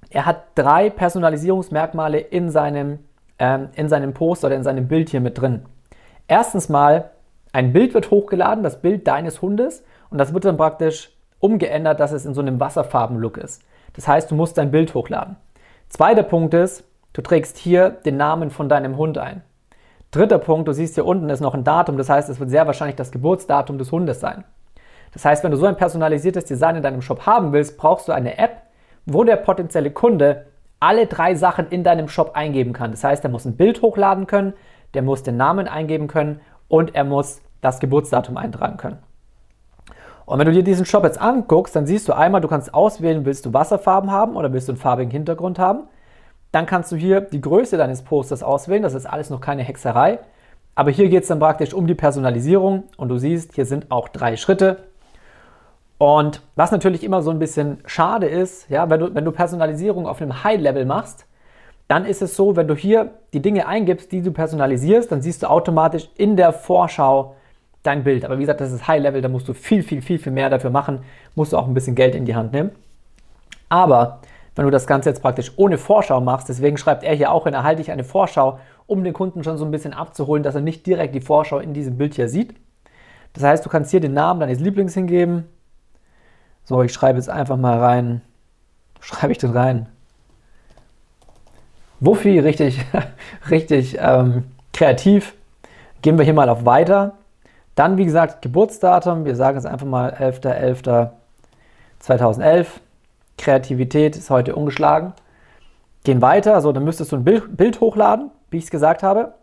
er 0.09 0.25
hat 0.25 0.43
drei 0.55 0.89
Personalisierungsmerkmale 0.89 2.19
in 2.19 2.49
seinem, 2.49 2.99
ähm, 3.39 3.69
in 3.75 3.87
seinem 3.87 4.13
Post 4.13 4.43
oder 4.43 4.55
in 4.55 4.63
seinem 4.63 4.87
Bild 4.87 5.09
hier 5.09 5.21
mit 5.21 5.39
drin. 5.39 5.65
Erstens 6.27 6.69
mal, 6.69 7.11
ein 7.53 7.73
Bild 7.73 7.93
wird 7.93 8.11
hochgeladen, 8.11 8.63
das 8.63 8.81
Bild 8.81 9.07
deines 9.07 9.41
Hundes, 9.41 9.83
und 10.09 10.17
das 10.17 10.33
wird 10.33 10.45
dann 10.45 10.57
praktisch 10.57 11.11
umgeändert, 11.39 11.99
dass 11.99 12.11
es 12.11 12.25
in 12.25 12.33
so 12.33 12.41
einem 12.41 12.59
Wasserfarben-Look 12.59 13.37
ist. 13.37 13.63
Das 13.93 14.07
heißt, 14.07 14.29
du 14.31 14.35
musst 14.35 14.57
dein 14.57 14.71
Bild 14.71 14.93
hochladen. 14.93 15.37
Zweiter 15.89 16.23
Punkt 16.23 16.53
ist, 16.53 16.83
du 17.13 17.21
trägst 17.21 17.57
hier 17.57 17.89
den 17.89 18.17
Namen 18.17 18.51
von 18.51 18.69
deinem 18.69 18.97
Hund 18.97 19.17
ein. 19.17 19.41
Dritter 20.11 20.39
Punkt, 20.39 20.67
du 20.67 20.73
siehst 20.73 20.95
hier 20.95 21.05
unten 21.05 21.29
ist 21.29 21.39
noch 21.39 21.53
ein 21.53 21.63
Datum, 21.63 21.97
das 21.97 22.09
heißt, 22.09 22.29
es 22.29 22.39
wird 22.39 22.49
sehr 22.49 22.67
wahrscheinlich 22.67 22.97
das 22.97 23.11
Geburtsdatum 23.11 23.77
des 23.77 23.91
Hundes 23.91 24.19
sein. 24.19 24.43
Das 25.13 25.25
heißt, 25.25 25.43
wenn 25.43 25.51
du 25.51 25.57
so 25.57 25.65
ein 25.65 25.75
personalisiertes 25.75 26.45
Design 26.45 26.77
in 26.77 26.83
deinem 26.83 27.01
Shop 27.01 27.25
haben 27.25 27.51
willst, 27.51 27.77
brauchst 27.77 28.07
du 28.07 28.11
eine 28.11 28.37
App, 28.37 28.63
wo 29.05 29.23
der 29.23 29.35
potenzielle 29.35 29.91
Kunde 29.91 30.45
alle 30.79 31.05
drei 31.05 31.35
Sachen 31.35 31.67
in 31.69 31.83
deinem 31.83 32.07
Shop 32.07 32.31
eingeben 32.33 32.73
kann. 32.73 32.91
Das 32.91 33.03
heißt, 33.03 33.23
er 33.23 33.29
muss 33.29 33.45
ein 33.45 33.55
Bild 33.55 33.81
hochladen 33.81 34.25
können, 34.27 34.53
der 34.93 35.01
muss 35.03 35.23
den 35.23 35.37
Namen 35.37 35.67
eingeben 35.67 36.07
können 36.07 36.41
und 36.67 36.95
er 36.95 37.03
muss 37.03 37.41
das 37.61 37.79
Geburtsdatum 37.79 38.37
eintragen 38.37 38.77
können. 38.77 38.97
Und 40.25 40.39
wenn 40.39 40.45
du 40.45 40.53
dir 40.53 40.63
diesen 40.63 40.85
Shop 40.85 41.03
jetzt 41.03 41.19
anguckst, 41.19 41.75
dann 41.75 41.85
siehst 41.85 42.07
du 42.07 42.13
einmal, 42.13 42.41
du 42.41 42.47
kannst 42.47 42.73
auswählen, 42.73 43.25
willst 43.25 43.45
du 43.45 43.53
Wasserfarben 43.53 44.11
haben 44.11 44.35
oder 44.35 44.53
willst 44.53 44.67
du 44.67 44.71
einen 44.71 44.79
farbigen 44.79 45.11
Hintergrund 45.11 45.59
haben. 45.59 45.83
Dann 46.51 46.65
kannst 46.65 46.91
du 46.91 46.95
hier 46.95 47.21
die 47.21 47.41
Größe 47.41 47.77
deines 47.77 48.01
Posters 48.01 48.43
auswählen. 48.43 48.83
Das 48.83 48.93
ist 48.93 49.05
alles 49.05 49.29
noch 49.29 49.41
keine 49.41 49.63
Hexerei. 49.63 50.19
Aber 50.73 50.89
hier 50.89 51.09
geht 51.09 51.23
es 51.23 51.27
dann 51.27 51.39
praktisch 51.39 51.73
um 51.73 51.85
die 51.85 51.95
Personalisierung 51.95 52.83
und 52.97 53.09
du 53.09 53.17
siehst, 53.17 53.55
hier 53.55 53.65
sind 53.65 53.91
auch 53.91 54.07
drei 54.07 54.37
Schritte. 54.37 54.90
Und 56.01 56.41
was 56.55 56.71
natürlich 56.71 57.03
immer 57.03 57.21
so 57.21 57.29
ein 57.29 57.37
bisschen 57.37 57.77
schade 57.85 58.25
ist, 58.25 58.67
ja, 58.71 58.89
wenn 58.89 58.99
du, 58.99 59.13
wenn 59.13 59.23
du 59.23 59.31
Personalisierung 59.31 60.07
auf 60.07 60.19
einem 60.19 60.43
High-Level 60.43 60.83
machst, 60.83 61.27
dann 61.87 62.05
ist 62.05 62.23
es 62.23 62.35
so, 62.35 62.55
wenn 62.55 62.67
du 62.67 62.73
hier 62.73 63.11
die 63.33 63.39
Dinge 63.39 63.67
eingibst, 63.67 64.11
die 64.11 64.23
du 64.23 64.31
personalisierst, 64.31 65.11
dann 65.11 65.21
siehst 65.21 65.43
du 65.43 65.47
automatisch 65.47 66.09
in 66.17 66.35
der 66.35 66.53
Vorschau 66.53 67.35
dein 67.83 68.03
Bild. 68.03 68.25
Aber 68.25 68.37
wie 68.37 68.41
gesagt, 68.41 68.61
das 68.61 68.71
ist 68.71 68.87
High 68.87 68.99
Level, 68.99 69.21
da 69.21 69.29
musst 69.29 69.47
du 69.47 69.53
viel, 69.53 69.83
viel, 69.83 70.01
viel, 70.01 70.17
viel 70.17 70.31
mehr 70.31 70.49
dafür 70.49 70.71
machen, 70.71 71.03
musst 71.35 71.53
du 71.53 71.57
auch 71.57 71.67
ein 71.67 71.75
bisschen 71.75 71.93
Geld 71.93 72.15
in 72.15 72.25
die 72.25 72.33
Hand 72.33 72.51
nehmen. 72.51 72.71
Aber 73.69 74.21
wenn 74.55 74.65
du 74.65 74.71
das 74.71 74.87
Ganze 74.87 75.09
jetzt 75.09 75.21
praktisch 75.21 75.51
ohne 75.57 75.77
Vorschau 75.77 76.19
machst, 76.19 76.49
deswegen 76.49 76.77
schreibt 76.77 77.03
er 77.03 77.13
hier 77.13 77.31
auch 77.31 77.45
in, 77.45 77.53
erhalte 77.53 77.83
ich 77.83 77.91
eine 77.91 78.03
Vorschau, 78.03 78.57
um 78.87 79.03
den 79.03 79.13
Kunden 79.13 79.43
schon 79.43 79.59
so 79.59 79.65
ein 79.65 79.71
bisschen 79.71 79.93
abzuholen, 79.93 80.41
dass 80.41 80.55
er 80.55 80.61
nicht 80.61 80.87
direkt 80.87 81.13
die 81.13 81.21
Vorschau 81.21 81.59
in 81.59 81.75
diesem 81.75 81.99
Bild 81.99 82.15
hier 82.15 82.27
sieht. 82.27 82.55
Das 83.33 83.43
heißt, 83.43 83.63
du 83.63 83.69
kannst 83.69 83.91
hier 83.91 83.99
den 83.99 84.15
Namen 84.15 84.39
deines 84.39 84.59
Lieblings 84.59 84.95
hingeben. 84.95 85.45
So, 86.63 86.83
ich 86.83 86.93
schreibe 86.93 87.17
jetzt 87.17 87.29
einfach 87.29 87.57
mal 87.57 87.79
rein. 87.79 88.21
Schreibe 89.01 89.31
ich 89.31 89.39
das 89.39 89.55
rein? 89.55 89.87
Wuffi, 91.99 92.37
richtig, 92.39 92.85
richtig 93.49 93.97
ähm, 93.99 94.43
kreativ. 94.73 95.33
Gehen 96.01 96.17
wir 96.17 96.25
hier 96.25 96.33
mal 96.33 96.49
auf 96.49 96.65
Weiter. 96.65 97.13
Dann, 97.75 97.97
wie 97.97 98.05
gesagt, 98.05 98.41
Geburtsdatum. 98.41 99.25
Wir 99.25 99.35
sagen 99.35 99.57
es 99.57 99.65
einfach 99.65 99.87
mal 99.87 100.13
11.11.2011. 100.13 102.67
Kreativität 103.37 104.15
ist 104.15 104.29
heute 104.29 104.55
ungeschlagen. 104.55 105.11
Gehen 106.03 106.21
weiter. 106.21 106.61
So, 106.61 106.71
dann 106.71 106.83
müsstest 106.83 107.11
du 107.11 107.17
ein 107.17 107.23
Bild, 107.23 107.57
Bild 107.57 107.79
hochladen, 107.79 108.31
wie 108.49 108.57
ich 108.57 108.65
es 108.65 108.71
gesagt 108.71 109.03
habe. 109.03 109.33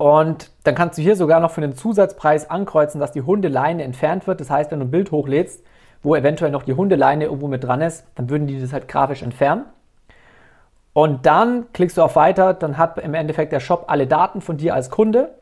Und 0.00 0.50
dann 0.64 0.74
kannst 0.74 0.96
du 0.96 1.02
hier 1.02 1.14
sogar 1.14 1.40
noch 1.40 1.50
für 1.50 1.60
den 1.60 1.74
Zusatzpreis 1.74 2.48
ankreuzen, 2.48 3.00
dass 3.00 3.12
die 3.12 3.22
Hundeleine 3.22 3.82
entfernt 3.82 4.26
wird. 4.26 4.40
Das 4.40 4.48
heißt, 4.48 4.70
wenn 4.70 4.80
du 4.80 4.86
ein 4.86 4.90
Bild 4.90 5.10
hochlädst, 5.10 5.62
wo 6.02 6.16
eventuell 6.16 6.50
noch 6.50 6.62
die 6.62 6.72
Hundeleine 6.72 7.24
irgendwo 7.24 7.48
mit 7.48 7.62
dran 7.62 7.82
ist, 7.82 8.06
dann 8.14 8.30
würden 8.30 8.46
die 8.46 8.58
das 8.58 8.72
halt 8.72 8.88
grafisch 8.88 9.22
entfernen. 9.22 9.66
Und 10.94 11.26
dann 11.26 11.66
klickst 11.72 11.98
du 11.98 12.02
auf 12.02 12.16
Weiter, 12.16 12.54
dann 12.54 12.78
hat 12.78 12.98
im 12.98 13.14
Endeffekt 13.14 13.52
der 13.52 13.60
Shop 13.60 13.84
alle 13.88 14.06
Daten 14.06 14.40
von 14.40 14.56
dir 14.56 14.74
als 14.74 14.90
Kunde 14.90 15.34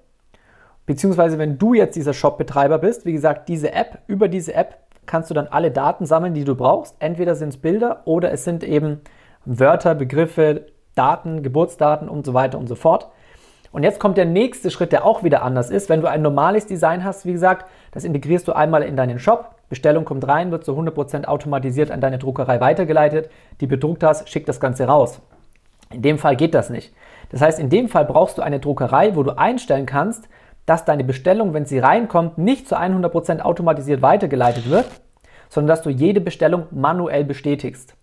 Beziehungsweise 0.89 1.37
wenn 1.37 1.59
du 1.59 1.75
jetzt 1.75 1.97
dieser 1.97 2.15
Shop-Betreiber 2.15 2.79
bist, 2.79 3.05
wie 3.05 3.13
gesagt, 3.13 3.51
diese 3.51 3.75
App, 3.75 3.99
über 4.07 4.27
diese 4.27 4.55
App 4.55 4.79
kannst 5.05 5.29
du 5.29 5.35
dann 5.35 5.47
alle 5.47 5.71
Daten 5.71 6.07
sammeln, 6.07 6.33
die 6.33 6.45
du 6.45 6.55
brauchst. 6.55 6.97
Entweder 6.99 7.35
sind 7.35 7.51
es 7.51 7.59
Bilder 7.59 8.01
oder 8.07 8.33
es 8.33 8.45
sind 8.45 8.65
eben 8.65 9.03
Wörter, 9.45 9.95
Begriffe, 9.95 10.65
Daten, 10.95 11.43
Geburtsdaten 11.43 12.09
und 12.09 12.25
so 12.25 12.33
weiter 12.33 12.57
und 12.57 12.69
so 12.69 12.75
fort. 12.75 13.11
Und 13.73 13.83
jetzt 13.83 14.01
kommt 14.01 14.17
der 14.17 14.25
nächste 14.25 14.71
Schritt, 14.71 14.93
der 14.93 15.05
auch 15.05 15.23
wieder 15.23 15.43
anders 15.43 15.71
ist. 15.71 15.89
Wenn 15.89 16.01
du 16.01 16.09
ein 16.09 16.23
normales 16.23 16.67
Design 16.67 17.05
hast, 17.05 17.27
wie 17.27 17.33
gesagt, 17.33 17.67
das 17.93 18.05
integrierst 18.05 18.49
du 18.49 18.53
einmal 18.53 18.83
in 18.83 18.97
deinen 18.97 19.19
Shop. 19.19 19.55
Bestellung 19.69 20.05
kommt 20.05 20.27
rein, 20.27 20.51
wird 20.51 20.65
zu 20.65 20.73
100% 20.73 21.27
automatisiert 21.27 21.91
an 21.91 22.01
deine 22.01 22.19
Druckerei 22.19 22.61
weitergeleitet. 22.61 23.31
Die 23.61 23.67
bedruckt 23.67 24.03
hast, 24.03 24.29
schickt 24.29 24.49
das 24.49 24.61
Ganze 24.61 24.87
raus. 24.87 25.21
In 25.93 26.03
dem 26.03 26.19
Fall 26.19 26.37
geht 26.37 26.55
das 26.55 26.71
nicht. 26.71 26.93
Das 27.31 27.43
heißt, 27.43 27.59
in 27.59 27.69
dem 27.69 27.89
Fall 27.89 28.05
brauchst 28.05 28.39
du 28.39 28.43
eine 28.43 28.61
Druckerei, 28.61 29.15
wo 29.15 29.23
du 29.23 29.37
einstellen 29.37 29.87
kannst, 29.87 30.29
dass 30.65 30.85
deine 30.85 31.05
Bestellung, 31.05 31.55
wenn 31.55 31.67
sie 31.67 31.79
reinkommt, 31.79 32.39
nicht 32.39 32.69
zu 32.69 32.77
100% 32.77 33.41
automatisiert 33.41 34.03
weitergeleitet 34.03 34.69
wird, 34.69 34.87
sondern 35.49 35.69
dass 35.69 35.83
du 35.83 35.91
jede 35.91 36.21
Bestellung 36.21 36.67
manuell 36.71 37.25
bestätigst. 37.25 37.95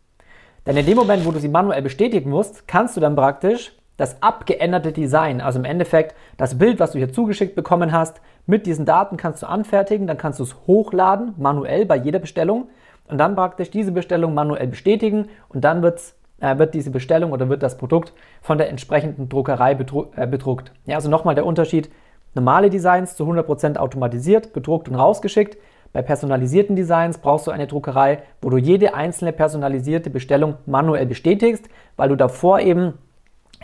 Denn 0.65 0.77
in 0.77 0.86
dem 0.86 0.98
Moment, 0.98 1.25
wo 1.25 1.31
du 1.31 1.39
sie 1.39 1.48
manuell 1.48 1.84
bestätigen 1.84 2.31
musst, 2.31 2.67
kannst 2.67 2.98
du 2.98 3.01
dann 3.01 3.15
praktisch 3.15 3.77
das 3.98 4.22
abgeänderte 4.22 4.92
Design, 4.92 5.42
also 5.42 5.60
im 5.60 5.66
Endeffekt 5.66 6.16
das 6.38 6.58
Bild, 6.58 6.80
was 6.80 6.92
du 6.92 6.98
hier 6.98 7.12
zugeschickt 7.12 7.56
bekommen 7.56 7.92
hast, 7.92 8.22
mit 8.46 8.66
diesen 8.66 8.86
Daten 8.86 9.18
kannst 9.18 9.44
du 9.44 9.48
anfertigen, 9.48 10.08
dann 10.08 10.18
kannst 10.18 10.40
du 10.40 10.44
es 10.44 10.56
hochladen, 10.68 11.34
manuell 11.38 11.86
bei 11.86 11.96
jeder 11.96 12.20
Bestellung 12.20 12.68
und 13.08 13.18
dann 13.18 13.36
praktisch 13.36 13.72
diese 13.72 13.92
Bestellung 13.92 14.34
manuell 14.34 14.68
bestätigen 14.68 15.30
und 15.50 15.64
dann 15.64 15.82
wird's, 15.82 16.16
äh, 16.40 16.58
wird 16.58 16.74
diese 16.74 16.92
Bestellung 16.92 17.32
oder 17.32 17.50
wird 17.50 17.64
das 17.64 17.78
Produkt 17.78 18.14
von 18.42 18.58
der 18.58 18.70
entsprechenden 18.70 19.30
Druckerei 19.30 19.72
äh, 19.72 20.28
bedruckt. 20.28 20.72
Ja, 20.86 20.96
also 20.96 21.10
nochmal 21.10 21.36
der 21.36 21.46
Unterschied, 21.46 21.90
normale 22.34 22.70
Designs 22.70 23.16
zu 23.16 23.24
100% 23.24 23.78
automatisiert, 23.78 24.54
bedruckt 24.54 24.90
und 24.90 24.96
rausgeschickt. 24.96 25.58
Bei 25.94 26.02
personalisierten 26.02 26.75
Designs 26.75 27.20
brauchst 27.20 27.48
du 27.48 27.52
eine 27.52 27.68
Druckerei, 27.68 28.24
wo 28.42 28.50
du 28.50 28.58
jede 28.58 28.96
einzelne 28.96 29.32
personalisierte 29.32 30.10
Bestellung 30.10 30.56
manuell 30.66 31.06
bestätigst, 31.06 31.70
weil 31.96 32.10
du 32.10 32.18
davor 32.18 32.60
eben 32.60 32.96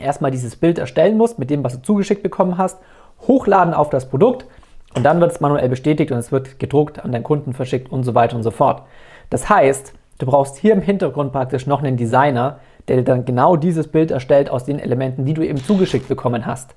erstmal 0.02 0.32
dieses 0.32 0.56
Bild 0.56 0.80
erstellen 0.80 1.18
musst 1.18 1.40
mit 1.40 1.50
dem, 1.50 1.64
was 1.64 1.76
du 1.76 1.82
zugeschickt 1.82 2.24
bekommen 2.24 2.58
hast, 2.58 2.80
hochladen 3.28 3.74
auf 3.74 3.90
das 3.90 4.10
Produkt 4.10 4.46
und 4.96 5.04
dann 5.04 5.22
wird 5.22 5.32
es 5.32 5.40
manuell 5.40 5.70
bestätigt 5.70 6.12
und 6.12 6.18
es 6.18 6.32
wird 6.32 6.60
gedruckt, 6.60 7.04
an 7.04 7.12
deinen 7.12 7.24
Kunden 7.24 7.54
verschickt 7.54 7.92
und 7.92 8.04
so 8.04 8.16
weiter 8.16 8.36
und 8.36 8.44
so 8.44 8.52
fort. 8.52 8.84
Das 9.30 9.50
heißt, 9.50 9.94
du 10.18 10.26
brauchst 10.26 10.58
hier 10.58 10.74
im 10.74 10.82
Hintergrund 10.82 11.32
praktisch 11.32 11.66
noch 11.66 11.82
einen 11.82 11.98
Designer, 11.98 12.60
der 12.88 12.98
dir 12.98 13.04
dann 13.04 13.26
genau 13.26 13.56
dieses 13.56 13.88
Bild 13.88 14.12
erstellt 14.12 14.50
aus 14.50 14.66
den 14.66 14.80
Elementen, 14.80 15.26
die 15.26 15.34
du 15.34 15.46
eben 15.46 15.64
zugeschickt 15.64 16.08
bekommen 16.08 16.46
hast. 16.46 16.76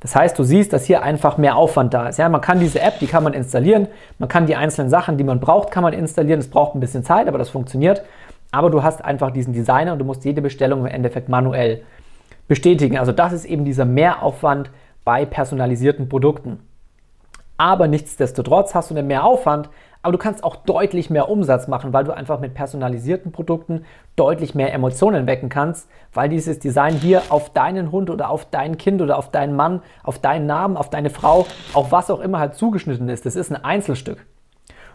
Das 0.00 0.16
heißt, 0.16 0.38
du 0.38 0.44
siehst, 0.44 0.72
dass 0.72 0.86
hier 0.86 1.02
einfach 1.02 1.36
mehr 1.36 1.56
Aufwand 1.56 1.92
da 1.92 2.08
ist. 2.08 2.18
Ja, 2.18 2.28
man 2.30 2.40
kann 2.40 2.58
diese 2.58 2.80
App, 2.80 2.98
die 3.00 3.06
kann 3.06 3.22
man 3.22 3.34
installieren, 3.34 3.86
man 4.18 4.30
kann 4.30 4.46
die 4.46 4.56
einzelnen 4.56 4.88
Sachen, 4.88 5.18
die 5.18 5.24
man 5.24 5.40
braucht, 5.40 5.70
kann 5.70 5.82
man 5.82 5.92
installieren. 5.92 6.40
Es 6.40 6.48
braucht 6.48 6.74
ein 6.74 6.80
bisschen 6.80 7.04
Zeit, 7.04 7.28
aber 7.28 7.36
das 7.36 7.50
funktioniert. 7.50 8.02
Aber 8.50 8.70
du 8.70 8.82
hast 8.82 9.04
einfach 9.04 9.30
diesen 9.30 9.52
Designer 9.52 9.92
und 9.92 9.98
du 9.98 10.04
musst 10.06 10.24
jede 10.24 10.40
Bestellung 10.40 10.80
im 10.80 10.86
Endeffekt 10.86 11.28
manuell 11.28 11.82
bestätigen. 12.50 12.98
Also 12.98 13.12
das 13.12 13.32
ist 13.32 13.44
eben 13.44 13.64
dieser 13.64 13.84
Mehraufwand 13.84 14.72
bei 15.04 15.24
personalisierten 15.24 16.08
Produkten. 16.08 16.58
Aber 17.56 17.86
nichtsdestotrotz 17.86 18.74
hast 18.74 18.90
du 18.90 18.96
einen 18.96 19.06
Mehraufwand, 19.06 19.70
aber 20.02 20.10
du 20.10 20.18
kannst 20.18 20.42
auch 20.42 20.56
deutlich 20.56 21.10
mehr 21.10 21.28
Umsatz 21.28 21.68
machen, 21.68 21.92
weil 21.92 22.02
du 22.02 22.10
einfach 22.12 22.40
mit 22.40 22.54
personalisierten 22.54 23.30
Produkten 23.30 23.84
deutlich 24.16 24.56
mehr 24.56 24.74
Emotionen 24.74 25.28
wecken 25.28 25.48
kannst, 25.48 25.88
weil 26.12 26.28
dieses 26.28 26.58
Design 26.58 26.94
hier 26.94 27.22
auf 27.28 27.50
deinen 27.50 27.92
Hund 27.92 28.10
oder 28.10 28.30
auf 28.30 28.46
dein 28.46 28.78
Kind 28.78 29.00
oder 29.00 29.16
auf 29.16 29.30
deinen 29.30 29.54
Mann, 29.54 29.80
auf 30.02 30.18
deinen 30.18 30.46
Namen, 30.46 30.76
auf 30.76 30.90
deine 30.90 31.10
Frau, 31.10 31.46
auf 31.72 31.92
was 31.92 32.10
auch 32.10 32.18
immer 32.18 32.40
halt 32.40 32.56
zugeschnitten 32.56 33.08
ist. 33.08 33.26
Das 33.26 33.36
ist 33.36 33.52
ein 33.52 33.62
Einzelstück. 33.62 34.26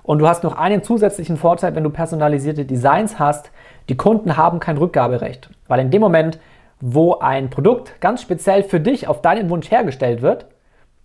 Und 0.04 0.20
du 0.20 0.28
hast 0.28 0.44
noch 0.44 0.58
einen 0.58 0.84
zusätzlichen 0.84 1.38
Vorteil, 1.38 1.74
wenn 1.74 1.86
du 1.86 1.90
personalisierte 1.90 2.66
Designs 2.66 3.18
hast. 3.18 3.52
Die 3.88 3.96
Kunden 3.96 4.36
haben 4.36 4.60
kein 4.60 4.78
Rückgaberecht, 4.78 5.50
weil 5.70 5.80
in 5.80 5.90
dem 5.90 6.02
Moment, 6.02 6.38
wo 6.82 7.20
ein 7.20 7.50
Produkt 7.50 8.00
ganz 8.02 8.22
speziell 8.22 8.64
für 8.64 8.80
dich 8.80 9.08
auf 9.08 9.22
deinen 9.22 9.50
Wunsch 9.50 9.72
hergestellt 9.72 10.22
wird, 10.22 10.48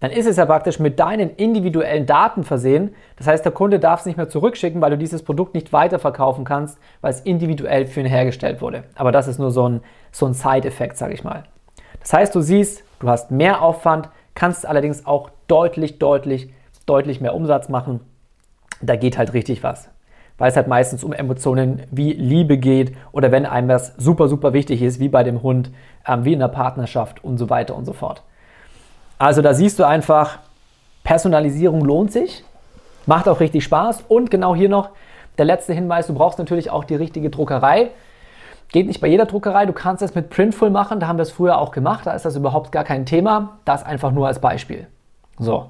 dann 0.00 0.10
ist 0.10 0.26
es 0.26 0.36
ja 0.36 0.46
praktisch 0.46 0.78
mit 0.78 0.98
deinen 0.98 1.30
individuellen 1.36 2.06
Daten 2.06 2.42
versehen. 2.42 2.94
Das 3.16 3.26
heißt, 3.26 3.44
der 3.44 3.52
Kunde 3.52 3.78
darf 3.78 4.00
es 4.00 4.06
nicht 4.06 4.16
mehr 4.16 4.30
zurückschicken, 4.30 4.80
weil 4.80 4.90
du 4.90 4.98
dieses 4.98 5.22
Produkt 5.22 5.54
nicht 5.54 5.72
weiterverkaufen 5.72 6.44
kannst, 6.44 6.78
weil 7.02 7.10
es 7.10 7.20
individuell 7.20 7.86
für 7.86 8.00
ihn 8.00 8.06
hergestellt 8.06 8.62
wurde. 8.62 8.84
Aber 8.94 9.12
das 9.12 9.28
ist 9.28 9.38
nur 9.38 9.50
so 9.50 9.68
ein, 9.68 9.82
so 10.10 10.24
ein 10.24 10.32
Side-Effekt, 10.32 10.96
sage 10.96 11.12
ich 11.12 11.22
mal. 11.22 11.44
Das 12.00 12.14
heißt, 12.14 12.34
du 12.34 12.40
siehst, 12.40 12.82
du 12.98 13.08
hast 13.08 13.30
mehr 13.30 13.60
Aufwand, 13.60 14.08
kannst 14.34 14.64
allerdings 14.64 15.04
auch 15.04 15.30
deutlich, 15.48 15.98
deutlich, 15.98 16.50
deutlich 16.86 17.20
mehr 17.20 17.34
Umsatz 17.34 17.68
machen. 17.68 18.00
Da 18.80 18.96
geht 18.96 19.18
halt 19.18 19.34
richtig 19.34 19.62
was 19.62 19.90
weil 20.40 20.50
es 20.50 20.56
halt 20.56 20.68
meistens 20.68 21.04
um 21.04 21.12
Emotionen 21.12 21.82
wie 21.90 22.14
Liebe 22.14 22.56
geht 22.56 22.96
oder 23.12 23.30
wenn 23.30 23.44
einem 23.44 23.68
das 23.68 23.94
super, 23.98 24.26
super 24.26 24.54
wichtig 24.54 24.80
ist, 24.80 24.98
wie 24.98 25.10
bei 25.10 25.22
dem 25.22 25.42
Hund, 25.42 25.70
ähm, 26.08 26.24
wie 26.24 26.32
in 26.32 26.38
der 26.38 26.48
Partnerschaft 26.48 27.22
und 27.22 27.36
so 27.36 27.50
weiter 27.50 27.76
und 27.76 27.84
so 27.84 27.92
fort. 27.92 28.22
Also 29.18 29.42
da 29.42 29.52
siehst 29.52 29.78
du 29.78 29.84
einfach, 29.84 30.38
Personalisierung 31.04 31.84
lohnt 31.84 32.10
sich, 32.10 32.42
macht 33.04 33.28
auch 33.28 33.38
richtig 33.38 33.64
Spaß 33.64 34.04
und 34.08 34.30
genau 34.30 34.54
hier 34.54 34.70
noch 34.70 34.88
der 35.36 35.44
letzte 35.44 35.74
Hinweis, 35.74 36.06
du 36.06 36.14
brauchst 36.14 36.38
natürlich 36.38 36.70
auch 36.70 36.84
die 36.84 36.94
richtige 36.96 37.28
Druckerei. 37.28 37.90
Geht 38.72 38.86
nicht 38.86 39.02
bei 39.02 39.08
jeder 39.08 39.26
Druckerei, 39.26 39.66
du 39.66 39.74
kannst 39.74 40.02
es 40.02 40.14
mit 40.14 40.30
Printful 40.30 40.70
machen, 40.70 41.00
da 41.00 41.06
haben 41.06 41.18
wir 41.18 41.22
es 41.24 41.32
früher 41.32 41.58
auch 41.58 41.70
gemacht, 41.70 42.06
da 42.06 42.12
ist 42.12 42.24
das 42.24 42.34
überhaupt 42.34 42.72
gar 42.72 42.84
kein 42.84 43.04
Thema, 43.04 43.58
das 43.66 43.84
einfach 43.84 44.10
nur 44.10 44.26
als 44.26 44.38
Beispiel. 44.38 44.86
So, 45.38 45.66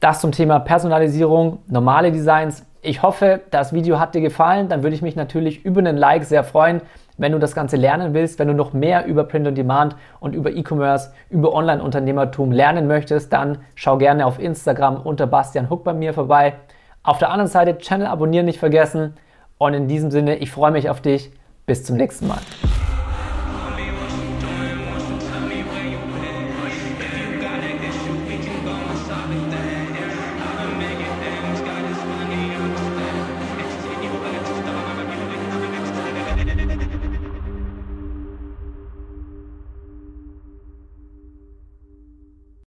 das 0.00 0.20
zum 0.20 0.32
Thema 0.32 0.58
Personalisierung, 0.58 1.58
normale 1.68 2.10
Designs, 2.10 2.64
ich 2.82 3.02
hoffe, 3.02 3.40
das 3.50 3.72
Video 3.72 4.00
hat 4.00 4.14
dir 4.14 4.20
gefallen. 4.20 4.68
Dann 4.68 4.82
würde 4.82 4.96
ich 4.96 5.02
mich 5.02 5.14
natürlich 5.14 5.64
über 5.64 5.78
einen 5.78 5.96
Like 5.96 6.24
sehr 6.24 6.42
freuen. 6.42 6.82
Wenn 7.16 7.30
du 7.30 7.38
das 7.38 7.54
Ganze 7.54 7.76
lernen 7.76 8.12
willst, 8.12 8.38
wenn 8.40 8.48
du 8.48 8.54
noch 8.54 8.72
mehr 8.72 9.06
über 9.06 9.22
Print 9.24 9.46
on 9.46 9.54
Demand 9.54 9.94
und 10.18 10.34
über 10.34 10.50
E-Commerce, 10.50 11.12
über 11.30 11.52
Online-Unternehmertum 11.52 12.50
lernen 12.50 12.88
möchtest, 12.88 13.32
dann 13.32 13.58
schau 13.76 13.98
gerne 13.98 14.26
auf 14.26 14.40
Instagram 14.40 15.00
unter 15.00 15.28
Bastian 15.28 15.70
Huck 15.70 15.84
bei 15.84 15.92
mir 15.92 16.12
vorbei. 16.12 16.54
Auf 17.04 17.18
der 17.18 17.30
anderen 17.30 17.50
Seite 17.50 17.78
Channel 17.78 18.08
abonnieren 18.08 18.46
nicht 18.46 18.58
vergessen. 18.58 19.14
Und 19.58 19.74
in 19.74 19.86
diesem 19.86 20.10
Sinne, 20.10 20.36
ich 20.36 20.50
freue 20.50 20.72
mich 20.72 20.90
auf 20.90 21.00
dich. 21.00 21.30
Bis 21.66 21.84
zum 21.84 21.96
nächsten 21.96 22.26
Mal. 22.26 22.40